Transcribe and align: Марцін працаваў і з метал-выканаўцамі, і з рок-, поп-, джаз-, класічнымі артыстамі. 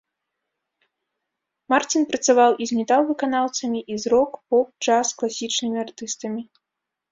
Марцін 1.73 2.07
працаваў 2.13 2.51
і 2.65 2.69
з 2.71 2.79
метал-выканаўцамі, 2.79 3.79
і 3.95 3.99
з 4.05 4.15
рок-, 4.15 4.35
поп-, 4.49 4.73
джаз-, 4.83 5.15
класічнымі 5.23 5.77
артыстамі. 5.85 6.41